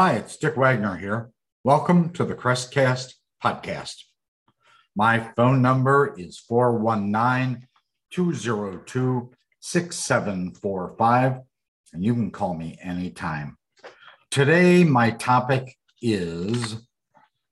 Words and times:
Hi, 0.00 0.12
it's 0.12 0.36
Dick 0.36 0.56
Wagner 0.56 0.96
here. 0.96 1.32
Welcome 1.64 2.10
to 2.10 2.24
the 2.24 2.36
Crestcast 2.36 3.14
podcast. 3.42 3.96
My 4.94 5.18
phone 5.34 5.60
number 5.60 6.14
is 6.16 6.38
419 6.38 7.66
202 8.12 9.32
6745, 9.58 11.40
and 11.92 12.04
you 12.04 12.14
can 12.14 12.30
call 12.30 12.54
me 12.54 12.78
anytime. 12.80 13.56
Today, 14.30 14.84
my 14.84 15.10
topic 15.10 15.76
is 16.00 16.76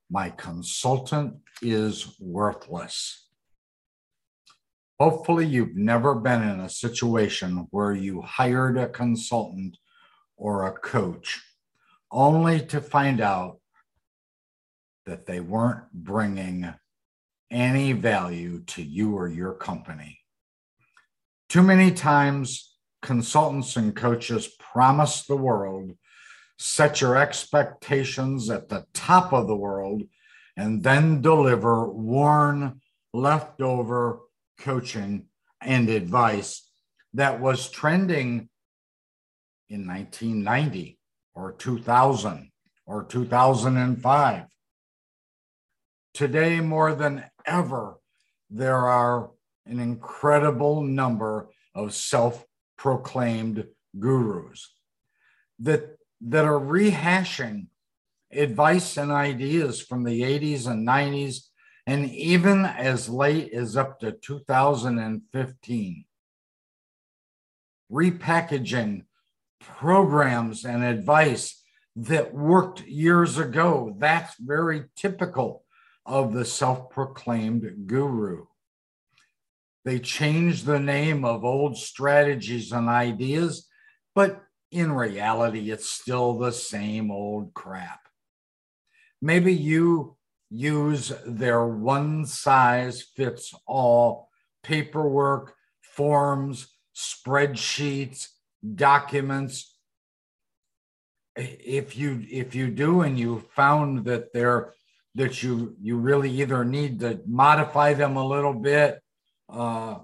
My 0.09 0.29
Consultant 0.29 1.39
is 1.61 2.15
Worthless. 2.17 3.27
Hopefully, 5.01 5.45
you've 5.45 5.75
never 5.75 6.15
been 6.15 6.43
in 6.43 6.61
a 6.61 6.69
situation 6.69 7.67
where 7.71 7.91
you 7.91 8.21
hired 8.21 8.77
a 8.77 8.87
consultant 8.87 9.77
or 10.37 10.65
a 10.65 10.71
coach 10.71 11.41
only 12.11 12.61
to 12.67 12.81
find 12.81 13.21
out 13.21 13.59
that 15.05 15.25
they 15.25 15.39
weren't 15.39 15.91
bringing 15.93 16.73
any 17.49 17.93
value 17.93 18.61
to 18.63 18.81
you 18.81 19.15
or 19.15 19.27
your 19.27 19.53
company. 19.53 20.19
Too 21.49 21.63
many 21.63 21.91
times, 21.91 22.75
consultants 23.01 23.77
and 23.77 23.95
coaches 23.95 24.49
promise 24.59 25.23
the 25.25 25.37
world, 25.37 25.91
set 26.59 26.99
your 26.99 27.15
expectations 27.15 28.49
at 28.49 28.67
the 28.67 28.85
top 28.93 29.31
of 29.31 29.47
the 29.47 29.55
world, 29.55 30.03
and 30.57 30.83
then 30.83 31.21
deliver 31.21 31.87
worn, 31.87 32.81
leftover 33.13 34.19
coaching 34.59 35.27
and 35.61 35.89
advice 35.89 36.69
that 37.13 37.39
was 37.39 37.69
trending 37.69 38.49
in 39.69 39.87
1990 39.87 40.96
or 41.37 41.51
2000 41.53 42.51
or 42.87 43.03
2005. 43.03 44.45
Today, 46.13 46.59
more 46.59 46.95
than 46.95 47.25
ever, 47.45 47.97
there 48.49 48.87
are 48.87 49.29
an 49.67 49.79
incredible 49.79 50.81
number 50.81 51.49
of 51.75 51.93
self 51.93 52.43
proclaimed 52.75 53.67
gurus 53.99 54.73
that, 55.59 55.97
that 56.21 56.45
are 56.45 56.59
rehashing 56.59 57.67
advice 58.31 58.97
and 58.97 59.11
ideas 59.11 59.79
from 59.79 60.03
the 60.03 60.21
80s 60.21 60.65
and 60.65 60.87
90s, 60.87 61.41
and 61.85 62.09
even 62.09 62.65
as 62.65 63.09
late 63.09 63.53
as 63.53 63.77
up 63.77 63.99
to 63.99 64.11
2015. 64.11 66.05
Repackaging 67.91 69.03
programs 69.59 70.65
and 70.65 70.83
advice 70.83 71.61
that 71.95 72.33
worked 72.33 72.81
years 72.85 73.37
ago. 73.37 73.95
That's 73.97 74.35
very 74.39 74.85
typical 74.95 75.63
of 76.05 76.33
the 76.33 76.45
self 76.45 76.89
proclaimed 76.89 77.87
guru. 77.87 78.45
They 79.83 79.99
change 79.99 80.63
the 80.63 80.79
name 80.79 81.23
of 81.25 81.45
old 81.45 81.77
strategies 81.77 82.71
and 82.71 82.89
ideas, 82.89 83.67
but 84.13 84.43
in 84.71 84.91
reality, 84.91 85.71
it's 85.71 85.89
still 85.89 86.37
the 86.37 86.51
same 86.51 87.09
old 87.09 87.53
crap. 87.53 88.01
Maybe 89.21 89.53
you 89.53 90.17
use 90.49 91.11
their 91.25 91.65
one 91.65 92.25
size 92.25 93.01
fits 93.15 93.53
all 93.65 94.29
paperwork, 94.63 95.55
forms, 95.81 96.67
spreadsheets, 96.95 98.27
documents. 98.75 99.75
If 101.35 101.95
you 101.97 102.23
if 102.29 102.55
you 102.55 102.69
do 102.69 103.01
and 103.01 103.17
you 103.17 103.43
found 103.55 104.05
that 104.05 104.33
they're 104.33 104.73
that 105.15 105.43
you 105.43 105.75
you 105.81 105.97
really 105.97 106.31
either 106.41 106.65
need 106.65 106.99
to 107.01 107.21
modify 107.27 107.93
them 107.93 108.17
a 108.17 108.27
little 108.27 108.53
bit 108.53 108.99
uh, 109.49 109.99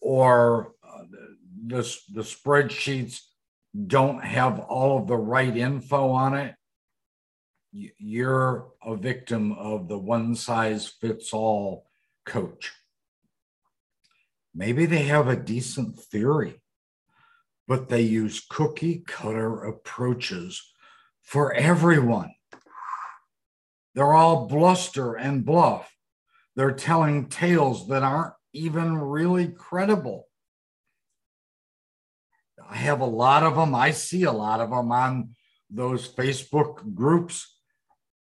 or 0.00 0.72
uh, 0.82 1.04
the, 1.66 1.82
the 2.12 2.22
spreadsheets 2.22 3.20
don't 3.86 4.24
have 4.24 4.60
all 4.60 4.98
of 4.98 5.06
the 5.06 5.16
right 5.16 5.54
info 5.54 6.10
on 6.10 6.34
it 6.34 6.54
you're 7.72 8.68
a 8.82 8.96
victim 8.96 9.52
of 9.52 9.88
the 9.88 9.98
one 9.98 10.34
size 10.34 10.86
fits 10.86 11.32
all 11.32 11.86
coach. 12.24 12.72
Maybe 14.54 14.86
they 14.86 15.04
have 15.04 15.28
a 15.28 15.36
decent 15.36 15.98
theory 15.98 16.60
but 17.68 17.90
they 17.90 18.00
use 18.00 18.46
cookie 18.48 19.04
cutter 19.06 19.62
approaches 19.64 20.72
for 21.22 21.52
everyone. 21.52 22.32
They're 23.94 24.14
all 24.14 24.46
bluster 24.46 25.14
and 25.14 25.44
bluff. 25.44 25.94
They're 26.56 26.72
telling 26.72 27.28
tales 27.28 27.86
that 27.88 28.02
aren't 28.02 28.32
even 28.54 28.96
really 28.96 29.48
credible. 29.48 30.26
I 32.68 32.76
have 32.76 33.00
a 33.00 33.06
lot 33.06 33.42
of 33.42 33.54
them. 33.54 33.74
I 33.74 33.90
see 33.90 34.24
a 34.24 34.32
lot 34.32 34.60
of 34.60 34.70
them 34.70 34.90
on 34.90 35.34
those 35.70 36.08
Facebook 36.08 36.94
groups. 36.94 37.54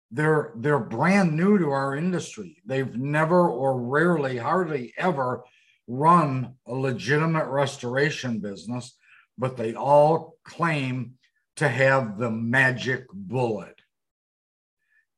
They're 0.09 0.53
they're 0.55 0.79
brand 0.79 1.35
new 1.35 1.57
to 1.59 1.69
our 1.69 1.95
industry. 1.95 2.57
They've 2.65 2.95
never 2.95 3.49
or 3.49 3.79
rarely, 3.79 4.37
hardly 4.37 4.93
ever 4.97 5.43
run 5.87 6.55
a 6.65 6.73
legitimate 6.73 7.47
restoration 7.47 8.39
business 8.39 8.97
but 9.37 9.57
they 9.57 9.75
all 9.75 10.35
claim 10.43 11.13
to 11.57 11.67
have 11.67 12.17
the 12.17 12.31
magic 12.31 13.05
bullet. 13.13 13.81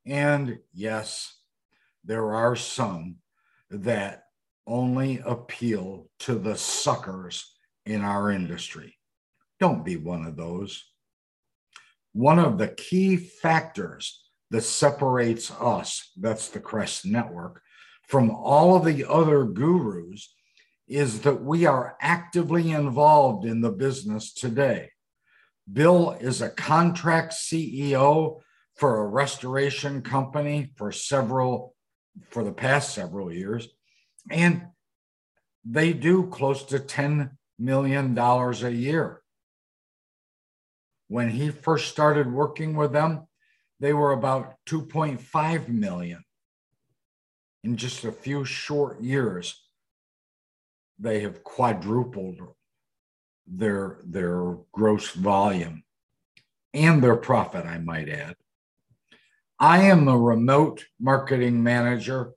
And 0.05 0.59
yes, 0.73 1.35
there 2.03 2.33
are 2.33 2.55
some 2.55 3.17
that 3.69 4.23
only 4.65 5.21
appeal 5.25 6.09
to 6.19 6.35
the 6.35 6.55
suckers 6.55 7.55
in 7.85 8.01
our 8.01 8.31
industry. 8.31 8.97
Don't 9.59 9.83
be 9.83 9.97
one 9.97 10.25
of 10.25 10.35
those. 10.35 10.85
One 12.13 12.39
of 12.39 12.57
the 12.57 12.69
key 12.69 13.17
factors 13.17 14.23
that 14.51 14.61
separates 14.61 15.51
us, 15.51 16.11
that's 16.17 16.49
the 16.49 16.59
Crest 16.59 17.05
Network, 17.05 17.61
from 18.07 18.31
all 18.31 18.75
of 18.75 18.85
the 18.85 19.05
other 19.05 19.45
gurus 19.45 20.33
is 20.89 21.21
that 21.21 21.43
we 21.43 21.67
are 21.67 21.95
actively 22.01 22.71
involved 22.71 23.45
in 23.45 23.61
the 23.61 23.71
business 23.71 24.33
today. 24.33 24.89
Bill 25.71 26.17
is 26.19 26.41
a 26.41 26.49
contract 26.49 27.33
CEO 27.33 28.41
for 28.75 28.99
a 28.99 29.07
restoration 29.07 30.01
company 30.01 30.71
for 30.75 30.91
several, 30.91 31.75
for 32.29 32.43
the 32.43 32.51
past 32.51 32.95
several 32.95 33.31
years. 33.31 33.67
And 34.31 34.63
they 35.63 35.93
do 35.93 36.27
close 36.27 36.63
to 36.65 36.79
$10 36.79 37.31
million 37.59 38.17
a 38.17 38.69
year. 38.69 39.21
When 41.07 41.29
he 41.29 41.51
first 41.51 41.89
started 41.89 42.31
working 42.31 42.75
with 42.75 42.93
them, 42.93 43.27
they 43.79 43.93
were 43.93 44.11
about 44.11 44.55
2.5 44.67 45.67
million 45.67 46.23
in 47.63 47.77
just 47.77 48.03
a 48.05 48.11
few 48.11 48.43
short 48.43 49.01
years 49.01 49.68
they 50.99 51.21
have 51.21 51.43
quadrupled 51.43 52.39
their 53.47 53.99
their 54.03 54.57
gross 54.71 55.11
volume 55.11 55.83
and 56.73 57.03
their 57.03 57.15
profit, 57.15 57.65
I 57.65 57.79
might 57.79 58.09
add. 58.09 58.35
I 59.59 59.83
am 59.83 60.07
a 60.07 60.17
remote 60.17 60.85
marketing 60.99 61.63
manager 61.63 62.33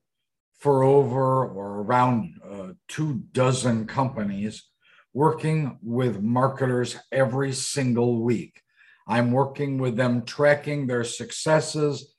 for 0.59 0.83
over 0.83 1.45
or 1.45 1.83
around 1.83 2.35
uh, 2.49 2.69
two 2.89 3.23
dozen 3.33 3.87
companies, 3.87 4.69
working 5.13 5.79
with 5.83 6.23
marketers 6.23 6.97
every 7.11 7.53
single 7.53 8.23
week. 8.23 8.63
I'm 9.07 9.33
working 9.33 9.79
with 9.79 9.97
them, 9.97 10.25
tracking 10.25 10.87
their 10.87 11.05
successes, 11.05 12.15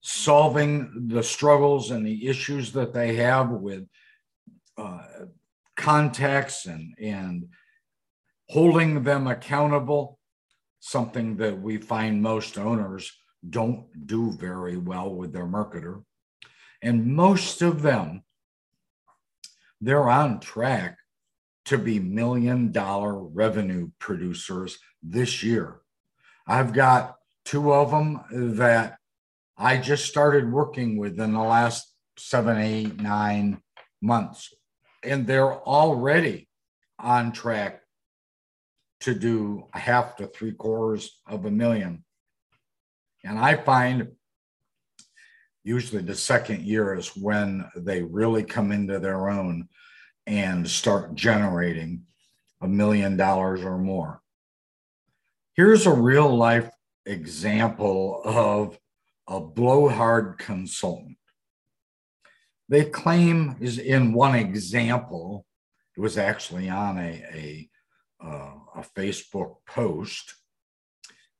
solving 0.00 1.08
the 1.08 1.22
struggles 1.22 1.90
and 1.90 2.06
the 2.06 2.28
issues 2.28 2.72
that 2.72 2.92
they 2.92 3.16
have 3.16 3.50
with 3.50 3.86
uh, 4.76 5.02
contacts 5.78 6.66
and, 6.66 6.92
and 7.00 7.46
holding 8.50 9.04
them 9.04 9.26
accountable, 9.26 10.18
something 10.80 11.36
that 11.36 11.58
we 11.58 11.78
find 11.78 12.20
most 12.20 12.58
owners 12.58 13.10
don't 13.48 13.86
do 14.06 14.32
very 14.32 14.76
well 14.76 15.14
with 15.14 15.32
their 15.32 15.46
marketer. 15.46 16.02
And 16.82 17.14
most 17.14 17.62
of 17.62 17.82
them, 17.82 18.24
they're 19.80 20.10
on 20.10 20.40
track 20.40 20.98
to 21.66 21.78
be 21.78 22.00
million 22.00 22.72
dollar 22.72 23.16
revenue 23.16 23.90
producers 24.00 24.78
this 25.02 25.42
year. 25.44 25.80
I've 26.46 26.72
got 26.72 27.16
two 27.44 27.72
of 27.72 27.90
them 27.92 28.20
that 28.58 28.98
I 29.56 29.76
just 29.76 30.06
started 30.06 30.50
working 30.50 30.96
with 30.96 31.20
in 31.20 31.34
the 31.34 31.40
last 31.40 31.94
seven, 32.16 32.58
eight, 32.58 33.00
nine 33.00 33.60
months 34.02 34.52
and 35.02 35.26
they're 35.26 35.54
already 35.54 36.48
on 36.98 37.32
track 37.32 37.82
to 39.00 39.14
do 39.14 39.64
a 39.74 39.78
half 39.78 40.16
to 40.16 40.26
three 40.26 40.52
quarters 40.52 41.20
of 41.26 41.44
a 41.44 41.50
million. 41.50 42.04
And 43.24 43.38
I 43.38 43.54
find 43.54 44.08
usually 45.62 46.02
the 46.02 46.14
second 46.14 46.62
year 46.62 46.94
is 46.94 47.16
when 47.16 47.68
they 47.76 48.02
really 48.02 48.42
come 48.42 48.72
into 48.72 48.98
their 48.98 49.28
own 49.28 49.68
and 50.26 50.68
start 50.68 51.14
generating 51.14 52.02
a 52.60 52.68
million 52.68 53.16
dollars 53.16 53.62
or 53.62 53.78
more. 53.78 54.20
Here's 55.54 55.86
a 55.86 55.92
real 55.92 56.34
life 56.34 56.70
example 57.06 58.22
of 58.24 58.78
a 59.28 59.40
blowhard 59.40 60.38
consultant. 60.38 61.17
They 62.68 62.84
claim 62.84 63.56
is 63.60 63.78
in 63.78 64.12
one 64.12 64.34
example, 64.34 65.46
it 65.96 66.00
was 66.00 66.18
actually 66.18 66.68
on 66.68 66.98
a, 66.98 67.24
a, 67.32 67.70
uh, 68.22 68.52
a 68.76 68.84
Facebook 68.96 69.56
post. 69.66 70.34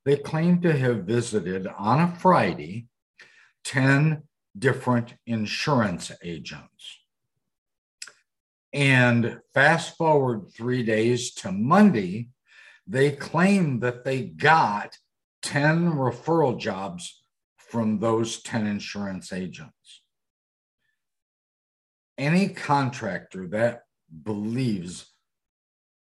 They 0.05 0.17
claim 0.17 0.63
to 0.63 0.77
have 0.77 1.05
visited 1.05 1.67
on 1.67 2.01
a 2.01 2.17
Friday 2.17 2.87
10 3.65 4.23
different 4.59 5.15
insurance 5.27 6.11
agents. 6.23 6.99
And 8.73 9.39
fast 9.55 9.97
forward 9.97 10.51
three 10.53 10.83
days 10.83 11.33
to 11.35 11.53
Monday, 11.53 12.29
they 12.87 13.13
claim 13.13 13.81
that 13.81 14.05
they 14.05 14.23
got 14.23 14.97
10 15.43 15.93
referral 15.93 16.59
jobs 16.59 17.23
from 17.57 17.99
those 17.99 18.43
10 18.43 18.67
insurance 18.67 19.33
agents. 19.33 19.98
Any 22.19 22.49
contractor 22.49 23.47
that 23.49 23.85
believes 24.25 25.07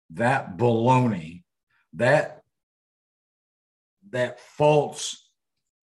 that 0.10 0.58
baloney, 0.58 1.44
that, 1.94 2.42
that 4.10 4.40
false 4.40 5.30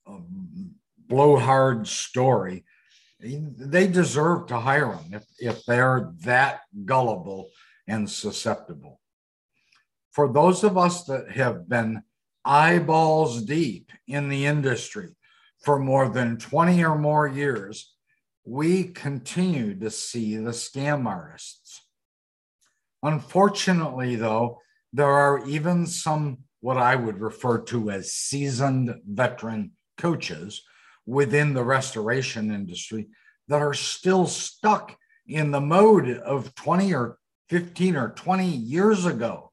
um, 0.07 0.71
blowhard 1.07 1.87
story, 1.87 2.65
they 3.19 3.87
deserve 3.87 4.47
to 4.47 4.59
hire 4.59 4.91
them 4.91 5.05
if, 5.13 5.25
if 5.39 5.65
they're 5.65 6.11
that 6.21 6.61
gullible 6.85 7.49
and 7.87 8.09
susceptible. 8.09 8.99
For 10.11 10.31
those 10.31 10.63
of 10.63 10.77
us 10.77 11.03
that 11.05 11.31
have 11.31 11.69
been 11.69 12.01
eyeballs 12.43 13.43
deep 13.43 13.91
in 14.07 14.29
the 14.29 14.45
industry 14.45 15.15
for 15.63 15.79
more 15.79 16.09
than 16.09 16.37
20 16.37 16.83
or 16.83 16.97
more 16.97 17.27
years, 17.27 17.93
we 18.47 18.85
continue 18.85 19.77
to 19.77 19.91
see 19.91 20.37
the 20.37 20.51
scam 20.51 21.05
artists. 21.05 21.81
Unfortunately, 23.03 24.15
though, 24.15 24.61
there 24.93 25.09
are 25.09 25.45
even 25.45 25.85
some 25.85 26.37
what 26.61 26.77
I 26.77 26.95
would 26.95 27.19
refer 27.19 27.59
to 27.63 27.91
as 27.91 28.13
seasoned 28.13 28.95
veteran 29.05 29.71
coaches 29.97 30.63
within 31.05 31.53
the 31.53 31.63
restoration 31.63 32.49
industry 32.49 33.07
that 33.49 33.61
are 33.61 33.73
still 33.73 34.25
stuck 34.25 34.97
in 35.27 35.51
the 35.51 35.61
mode 35.61 36.07
of 36.07 36.55
20 36.55 36.93
or 36.93 37.17
15 37.49 37.97
or 37.97 38.09
20 38.11 38.47
years 38.47 39.05
ago. 39.05 39.51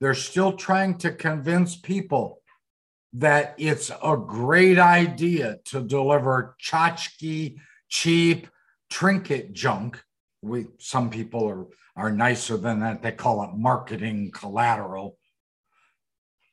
They're 0.00 0.14
still 0.14 0.52
trying 0.52 0.98
to 0.98 1.10
convince 1.10 1.74
people 1.74 2.40
that 3.14 3.56
it's 3.58 3.90
a 3.90 4.16
great 4.16 4.78
idea 4.78 5.56
to 5.64 5.80
deliver 5.80 6.54
tchotchke, 6.62 7.56
cheap 7.88 8.48
trinket 8.90 9.52
junk. 9.52 10.02
We 10.42 10.66
some 10.78 11.10
people 11.10 11.48
are 11.48 11.66
are 11.96 12.12
nicer 12.12 12.56
than 12.56 12.80
that. 12.80 13.02
They 13.02 13.12
call 13.12 13.42
it 13.44 13.56
marketing 13.56 14.30
collateral. 14.32 15.16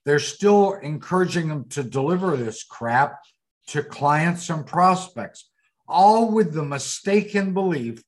They're 0.06 0.20
still 0.20 0.74
encouraging 0.74 1.48
them 1.48 1.70
to 1.70 1.84
deliver 1.84 2.36
this 2.36 2.64
crap 2.64 3.20
to 3.68 3.84
clients 3.84 4.50
and 4.50 4.66
prospects, 4.66 5.50
all 5.88 6.32
with 6.32 6.54
the 6.54 6.64
mistaken 6.64 7.54
belief 7.54 8.04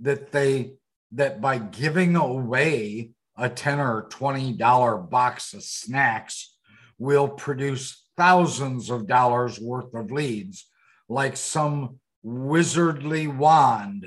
that 0.00 0.32
they 0.32 0.72
that 1.12 1.40
by 1.40 1.58
giving 1.58 2.16
away 2.16 3.10
a 3.36 3.48
10 3.48 3.78
or 3.80 4.06
20 4.10 4.52
dollar 4.54 4.96
box 4.96 5.54
of 5.54 5.62
snacks 5.62 6.56
will 6.98 7.28
produce 7.28 8.06
thousands 8.16 8.90
of 8.90 9.06
dollars 9.06 9.60
worth 9.60 9.94
of 9.94 10.10
leads 10.10 10.68
like 11.08 11.36
some 11.36 12.00
wizardly 12.26 13.28
wand. 13.28 14.06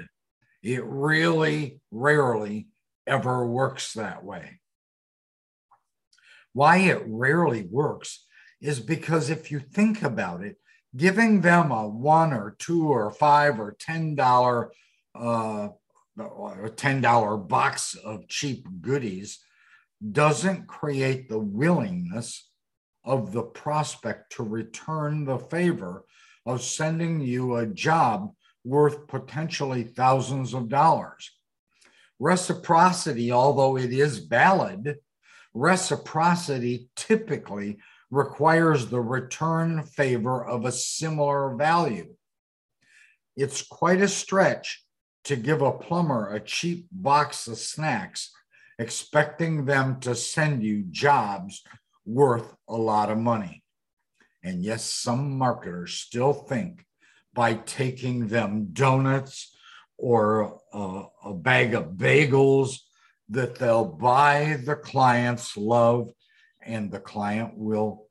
It 0.62 0.83
really 0.83 1.80
rarely 1.89 2.68
ever 3.07 3.48
works 3.48 3.94
that 3.94 4.24
way. 4.24 4.60
Why 6.51 6.77
it 6.77 7.01
rarely 7.07 7.63
works 7.63 8.25
is 8.60 8.81
because 8.81 9.30
if 9.30 9.51
you 9.51 9.60
think 9.60 10.04
about 10.04 10.44
it 10.44 10.57
giving 10.95 11.42
them 11.42 11.71
a 11.71 11.88
one 11.88 12.33
or 12.33 12.56
two 12.60 12.89
or 12.89 13.12
five 13.12 13.60
or 13.60 13.75
ten 13.80 14.16
dollar 14.16 14.72
uh, 15.15 15.69
ten 16.75 17.00
dollar 17.00 17.38
box 17.38 17.95
of 17.95 18.27
cheap 18.27 18.68
goodies 18.81 19.39
doesn't 20.12 20.68
create 20.68 21.30
the 21.30 21.39
willingness 21.39 22.50
of 23.04 23.31
the 23.31 23.44
prospect 23.44 24.33
to 24.33 24.44
return 24.44 25.25
the 25.25 25.38
favor 25.38 26.04
of 26.50 26.62
sending 26.62 27.22
you 27.22 27.56
a 27.56 27.66
job 27.66 28.34
worth 28.63 29.07
potentially 29.07 29.84
thousands 29.84 30.54
of 30.54 30.69
dollars. 30.69 31.31
Reciprocity, 32.19 33.31
although 33.31 33.78
it 33.78 33.94
is 33.94 34.19
valid, 34.19 34.98
reciprocity 35.54 36.90
typically 36.96 37.78
requires 38.12 38.88
the 38.88 39.00
return 39.00 39.84
favor 39.84 40.44
of 40.46 40.66
a 40.66 40.72
similar 40.72 41.56
value. 41.56 42.13
It's 43.38 43.62
quite 43.62 44.01
a 44.01 44.07
stretch 44.07 44.84
to 45.25 45.36
give 45.36 45.62
a 45.62 45.72
plumber 45.72 46.34
a 46.34 46.40
cheap 46.40 46.88
box 46.92 47.48
of 47.48 47.57
snacks, 47.57 48.31
expecting 48.80 49.66
them 49.66 50.00
to 50.01 50.16
send 50.16 50.63
you 50.63 50.84
jobs 50.90 51.63
worth 52.06 52.56
a 52.68 52.75
lot 52.75 53.12
of 53.12 53.18
money. 53.18 53.63
And 54.44 54.63
yes, 54.63 54.86
some 54.86 55.38
marketers 55.38 55.94
still 55.94 56.33
think 56.33 56.86
by 57.33 57.56
taking 57.56 58.27
them 58.27 58.69
donuts 58.71 59.56
or 59.97 60.59
a, 60.74 61.03
a 61.25 61.33
bag 61.33 61.74
of 61.74 61.91
bagels 61.91 62.77
that 63.30 63.56
they'll 63.56 63.86
buy 63.86 64.59
the 64.65 64.75
client's 64.75 65.56
love 65.56 66.12
and 66.62 66.91
the 66.91 67.00
client 67.00 67.53
will 67.56 68.07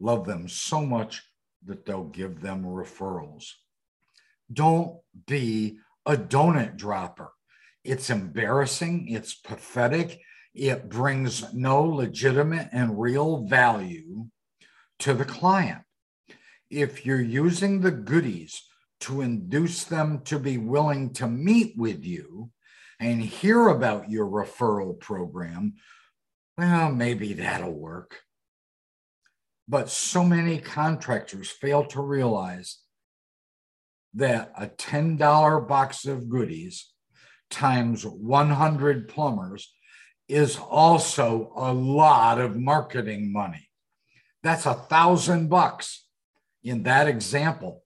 love 0.00 0.26
them 0.26 0.48
so 0.48 0.84
much 0.84 1.22
that 1.64 1.84
they'll 1.84 2.04
give 2.04 2.40
them 2.40 2.64
referrals. 2.64 3.52
Don't 4.52 4.98
be 5.26 5.78
a 6.06 6.16
donut 6.16 6.76
dropper. 6.76 7.30
It's 7.84 8.10
embarrassing, 8.10 9.08
it's 9.08 9.34
pathetic, 9.34 10.20
it 10.54 10.88
brings 10.88 11.52
no 11.54 11.82
legitimate 11.84 12.68
and 12.72 12.98
real 12.98 13.46
value 13.46 14.26
to 15.00 15.14
the 15.14 15.24
client. 15.24 15.82
If 16.70 17.06
you're 17.06 17.20
using 17.20 17.80
the 17.80 17.90
goodies 17.90 18.62
to 19.00 19.20
induce 19.20 19.84
them 19.84 20.22
to 20.24 20.38
be 20.38 20.58
willing 20.58 21.12
to 21.14 21.26
meet 21.26 21.74
with 21.76 22.04
you 22.04 22.50
and 23.00 23.22
hear 23.22 23.68
about 23.68 24.10
your 24.10 24.26
referral 24.26 24.98
program, 24.98 25.74
well, 26.56 26.90
maybe 26.90 27.34
that'll 27.34 27.72
work. 27.72 28.20
But 29.68 29.88
so 29.88 30.24
many 30.24 30.58
contractors 30.58 31.50
fail 31.50 31.84
to 31.86 32.00
realize 32.00 32.78
that 34.14 34.52
a 34.58 34.66
$10 34.66 35.68
box 35.68 36.06
of 36.06 36.28
goodies 36.28 36.92
times 37.50 38.04
100 38.04 39.08
plumbers 39.08 39.72
is 40.28 40.58
also 40.58 41.52
a 41.56 41.72
lot 41.72 42.40
of 42.40 42.56
marketing 42.56 43.32
money. 43.32 43.67
That's 44.42 44.66
a 44.66 44.74
thousand 44.74 45.48
bucks 45.48 46.06
in 46.62 46.84
that 46.84 47.08
example. 47.08 47.84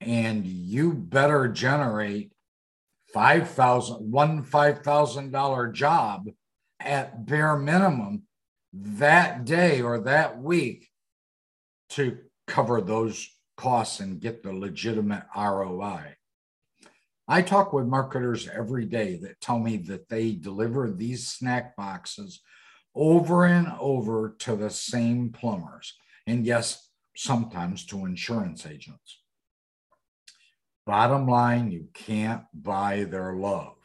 And 0.00 0.46
you 0.46 0.92
better 0.92 1.48
generate 1.48 2.32
five 3.12 3.50
thousand 3.50 4.10
one 4.10 4.42
five 4.42 4.80
thousand 4.80 5.30
dollar 5.30 5.68
job 5.68 6.28
at 6.80 7.24
bare 7.26 7.56
minimum 7.56 8.22
that 8.72 9.44
day 9.44 9.82
or 9.82 10.00
that 10.00 10.40
week 10.40 10.88
to 11.90 12.18
cover 12.46 12.80
those 12.80 13.28
costs 13.56 14.00
and 14.00 14.20
get 14.20 14.42
the 14.42 14.52
legitimate 14.52 15.24
ROI. 15.36 16.16
I 17.28 17.42
talk 17.42 17.72
with 17.72 17.86
marketers 17.86 18.48
every 18.48 18.86
day 18.86 19.18
that 19.22 19.40
tell 19.40 19.58
me 19.58 19.76
that 19.88 20.08
they 20.08 20.32
deliver 20.32 20.90
these 20.90 21.28
snack 21.28 21.76
boxes 21.76 22.40
over 22.94 23.44
and 23.44 23.68
over 23.80 24.34
to 24.40 24.56
the 24.56 24.70
same 24.70 25.30
plumbers. 25.30 25.94
And 26.26 26.46
yes, 26.46 26.90
sometimes 27.16 27.84
to 27.86 28.04
insurance 28.04 28.66
agents. 28.66 29.18
Bottom 30.84 31.26
line, 31.28 31.70
you 31.70 31.88
can't 31.94 32.42
buy 32.52 33.04
their 33.04 33.34
love. 33.34 33.76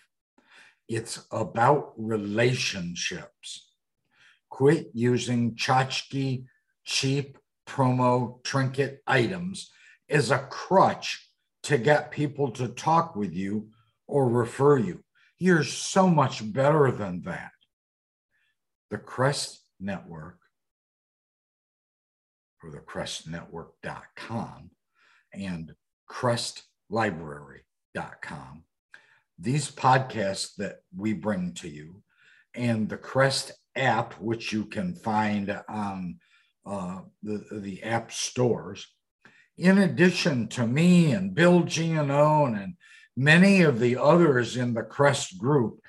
It's 0.88 1.26
about 1.32 1.94
relationships. 1.98 3.70
Quit 4.50 4.90
using 4.94 5.56
tchotchke, 5.56 6.46
cheap 6.86 7.38
promo 7.68 8.42
trinket 8.44 9.04
items 9.06 9.72
is 10.08 10.32
a 10.32 10.40
crutch 10.40 11.30
to 11.64 11.78
get 11.78 12.12
people 12.12 12.50
to 12.52 12.70
talk 12.70 13.16
with 13.16 13.34
you 13.34 13.70
or 14.08 14.30
refer 14.30 14.78
you. 14.78 15.04
You're 15.38 15.66
so 15.66 16.08
much 16.08 16.52
better 16.52 16.92
than 16.92 17.22
that. 17.24 17.52
The 18.90 18.98
Crest 18.98 19.62
Network 19.80 20.40
or 22.64 22.72
the 22.72 22.80
crestnetwork.com 22.80 24.72
and 25.34 25.76
crestlibrary.com. 26.10 28.64
These 29.40 29.70
podcasts 29.72 30.56
that 30.56 30.78
we 30.96 31.14
bring 31.14 31.54
to 31.56 31.68
you 31.70 32.02
and 32.56 32.90
the 32.90 32.98
Crest 32.98 33.52
app, 33.76 34.14
which 34.16 34.52
you 34.52 34.66
can 34.66 34.96
find 34.96 35.56
on 35.70 36.18
uh, 36.66 37.02
the, 37.22 37.46
the 37.52 37.84
app 37.84 38.12
stores, 38.12 38.88
in 39.58 39.78
addition 39.80 40.48
to 40.50 40.68
me 40.68 41.12
and 41.12 41.36
Bill 41.36 41.64
Giannone 41.64 42.64
and 42.64 42.76
many 43.16 43.62
of 43.62 43.80
the 43.80 43.98
others 43.98 44.58
in 44.58 44.74
the 44.74 44.84
Crest 44.84 45.38
group, 45.38 45.80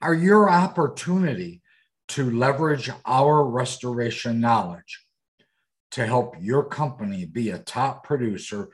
are 0.00 0.14
your 0.14 0.48
opportunity 0.48 1.60
to 2.08 2.30
leverage 2.30 2.90
our 3.04 3.44
restoration 3.44 4.40
knowledge 4.40 5.04
to 5.90 6.06
help 6.06 6.36
your 6.40 6.64
company 6.64 7.24
be 7.24 7.50
a 7.50 7.58
top 7.58 8.04
producer, 8.04 8.68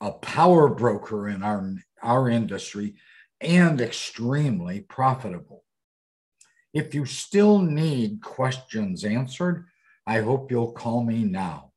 a 0.00 0.12
power 0.12 0.68
broker 0.68 1.28
in 1.28 1.42
our, 1.42 1.74
our 2.02 2.28
industry, 2.28 2.94
and 3.40 3.80
extremely 3.80 4.80
profitable. 4.80 5.64
If 6.72 6.94
you 6.94 7.04
still 7.04 7.58
need 7.58 8.22
questions 8.22 9.04
answered, 9.04 9.66
I 10.06 10.20
hope 10.20 10.50
you'll 10.50 10.72
call 10.72 11.04
me 11.04 11.24
now. 11.24 11.72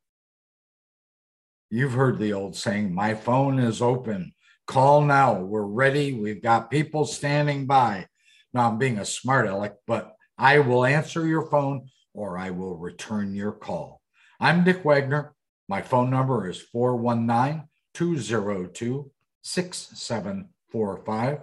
You've 1.70 1.94
heard 1.94 2.18
the 2.18 2.34
old 2.34 2.56
saying, 2.56 2.94
my 2.94 3.14
phone 3.14 3.60
is 3.60 3.82
open. 3.82 4.34
Call 4.66 5.02
now. 5.02 5.40
We're 5.40 5.66
ready. 5.66 6.14
We've 6.14 6.42
got 6.42 6.72
people 6.72 7.06
standing 7.06 7.66
by. 7.66 8.08
Now 8.54 8.70
I'm 8.70 8.78
being 8.78 9.00
a 9.00 9.06
smart 9.06 9.48
aleck, 9.48 9.76
but 9.86 10.17
I 10.38 10.60
will 10.60 10.86
answer 10.86 11.26
your 11.26 11.48
phone 11.48 11.90
or 12.14 12.38
I 12.38 12.52
will 12.52 12.78
return 12.78 13.34
your 13.34 13.52
call. 13.52 14.02
I'm 14.40 14.64
Dick 14.64 14.84
Wagner. 14.84 15.34
My 15.68 15.82
phone 15.82 16.10
number 16.10 16.50
is 16.50 16.62
419 16.62 17.68
202 17.94 19.12
6745. 19.42 21.40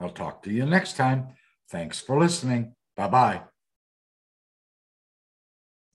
I'll 0.00 0.10
talk 0.10 0.42
to 0.42 0.50
you 0.52 0.66
next 0.66 0.96
time. 0.96 1.28
Thanks 1.70 2.00
for 2.00 2.18
listening. 2.18 2.74
Bye 2.96 3.08
bye. 3.08 3.55